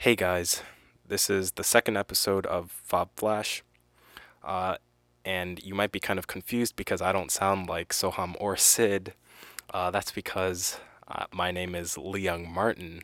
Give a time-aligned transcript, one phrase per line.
[0.00, 0.62] Hey guys,
[1.06, 3.62] this is the second episode of Fob Flash.
[4.42, 4.76] Uh,
[5.26, 9.12] and you might be kind of confused because I don't sound like Soham or Sid.
[9.74, 13.02] Uh, that's because uh, my name is Leung Martin,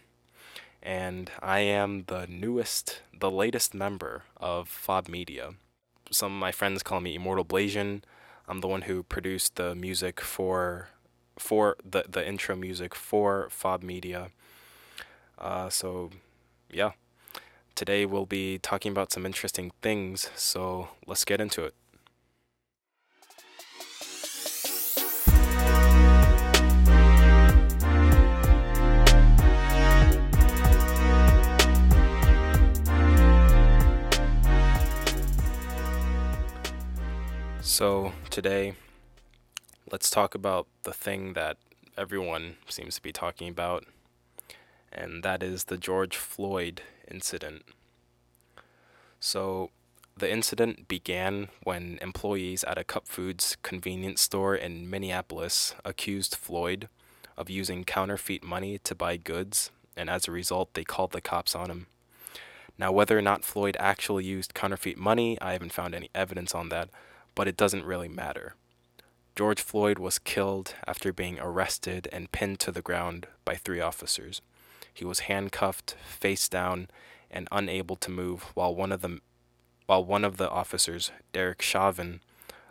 [0.82, 5.50] and I am the newest, the latest member of Fob Media.
[6.10, 8.04] Some of my friends call me Immortal Blasian.
[8.48, 10.88] I'm the one who produced the music for
[11.38, 14.30] for the the intro music for Fob Media.
[15.38, 16.10] Uh, so,
[16.70, 16.92] yeah.
[17.74, 21.74] Today we'll be talking about some interesting things, so let's get into it.
[37.62, 38.72] So, today,
[39.92, 41.58] let's talk about the thing that
[41.98, 43.84] everyone seems to be talking about,
[44.92, 47.62] and that is the George Floyd incident.
[49.20, 49.70] So,
[50.16, 56.88] the incident began when employees at a Cup Foods convenience store in Minneapolis accused Floyd
[57.36, 61.54] of using counterfeit money to buy goods, and as a result, they called the cops
[61.54, 61.86] on him.
[62.78, 66.68] Now, whether or not Floyd actually used counterfeit money, I haven't found any evidence on
[66.70, 66.88] that,
[67.34, 68.54] but it doesn't really matter.
[69.34, 74.40] George Floyd was killed after being arrested and pinned to the ground by three officers.
[74.96, 76.88] He was handcuffed, face down,
[77.30, 79.20] and unable to move while one of the
[79.84, 82.20] while one of the officers, Derek Chauvin,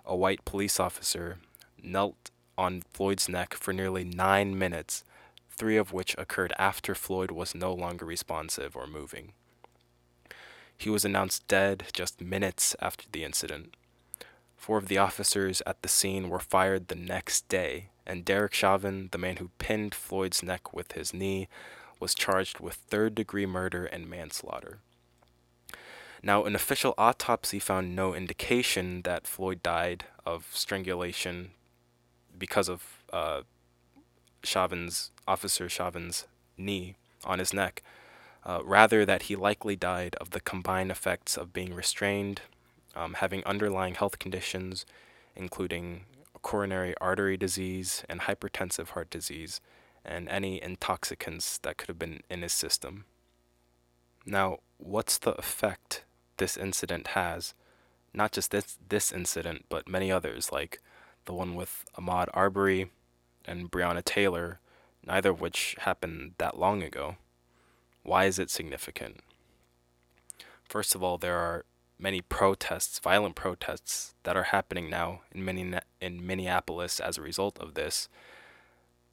[0.03, 1.37] a white police officer,
[1.81, 5.03] knelt on Floyd's neck for nearly 9 minutes,
[5.51, 9.33] 3 of which occurred after Floyd was no longer responsive or moving.
[10.75, 13.75] He was announced dead just minutes after the incident.
[14.57, 19.09] Four of the officers at the scene were fired the next day, and Derek Chauvin,
[19.11, 21.47] the man who pinned Floyd's neck with his knee,
[22.05, 24.77] was charged with third degree murder and manslaughter.
[26.21, 31.49] Now, an official autopsy found no indication that Floyd died of strangulation
[32.37, 33.41] because of uh,
[34.43, 36.27] Chauvin's, Officer Chauvin's
[36.59, 36.93] knee
[37.23, 37.81] on his neck.
[38.45, 42.41] Uh, rather, that he likely died of the combined effects of being restrained,
[42.95, 44.85] um, having underlying health conditions,
[45.35, 46.05] including
[46.43, 49.59] coronary artery disease and hypertensive heart disease,
[50.05, 53.05] and any intoxicants that could have been in his system.
[54.25, 56.05] Now, what's the effect
[56.37, 57.53] this incident has,
[58.13, 60.81] not just this this incident, but many others, like
[61.25, 62.91] the one with Ahmaud Arbery
[63.45, 64.59] and Breonna Taylor,
[65.05, 67.17] neither of which happened that long ago.
[68.03, 69.21] Why is it significant?
[70.63, 71.65] First of all, there are
[71.97, 77.73] many protests, violent protests, that are happening now in, in Minneapolis as a result of
[77.73, 78.09] this.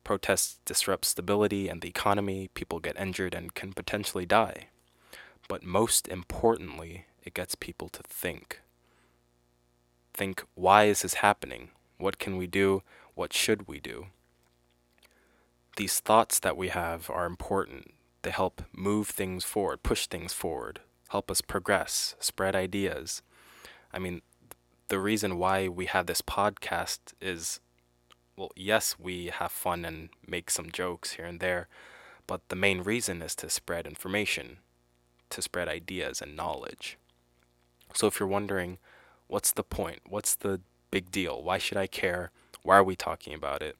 [0.04, 4.68] Protests disrupt stability and the economy, people get injured and can potentially die.
[5.48, 8.60] But most importantly, it gets people to think.
[10.14, 11.70] Think, why is this happening?
[11.98, 12.82] What can we do?
[13.14, 14.06] What should we do?
[15.76, 17.94] These thoughts that we have are important.
[18.22, 23.22] They help move things forward, push things forward, help us progress, spread ideas.
[23.92, 24.22] I mean,
[24.88, 27.60] the reason why we have this podcast is
[28.36, 31.68] well, yes, we have fun and make some jokes here and there,
[32.26, 34.58] but the main reason is to spread information,
[35.30, 36.98] to spread ideas and knowledge.
[37.94, 38.78] So if you're wondering,
[39.26, 40.00] what's the point?
[40.08, 40.60] What's the
[40.90, 41.42] big deal?
[41.42, 42.30] Why should I care?
[42.62, 43.76] Why are we talking about it?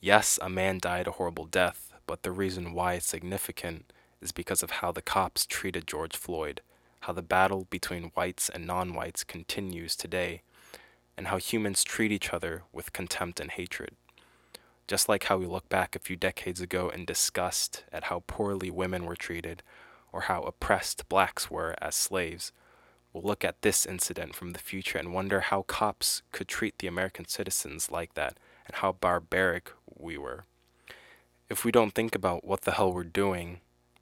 [0.00, 4.62] Yes, a man died a horrible death, but the reason why it's significant is because
[4.62, 6.60] of how the cops treated George Floyd,
[7.00, 10.42] how the battle between whites and non whites continues today,
[11.16, 13.96] and how humans treat each other with contempt and hatred.
[14.86, 18.70] Just like how we look back a few decades ago in disgust at how poorly
[18.70, 19.62] women were treated,
[20.12, 22.52] or how oppressed blacks were as slaves,
[23.12, 26.86] we'll look at this incident from the future and wonder how cops could treat the
[26.86, 30.44] American citizens like that and how barbaric we were.
[31.48, 33.60] If we don't think about what the hell we're doing,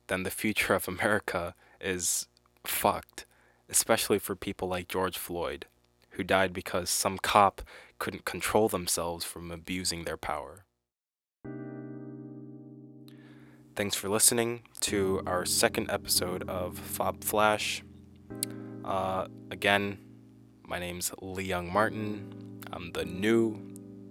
[0.09, 2.27] then the future of America is
[2.65, 3.27] fucked,
[3.69, 5.67] especially for people like George Floyd,
[6.15, 7.63] who died because some cop
[7.99, 10.65] couldn't control themselves from abusing their power.
[13.77, 17.83] Thanks for listening to our second episode of Fob Flash.
[18.85, 19.99] Uh, again,
[20.65, 22.61] my name's Lee Young Martin.
[22.73, 23.59] I'm the new,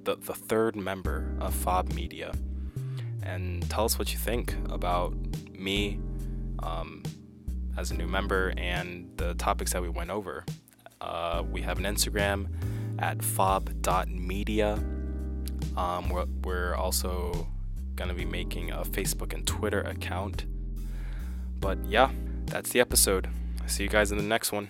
[0.03, 2.33] the, the third member of Fob Media.
[3.21, 5.15] And tell us what you think about
[5.51, 5.97] me
[6.59, 7.03] um,
[7.77, 10.43] as a new member and the topics that we went over.
[11.03, 12.47] Uh, we have an Instagram
[12.97, 14.73] at fob.media.
[15.75, 17.47] Um, we're, we're also
[17.95, 20.45] going to be making a Facebook and Twitter account
[21.59, 22.11] But yeah,
[22.45, 23.29] that's the episode.
[23.67, 24.69] See you guys in the next one.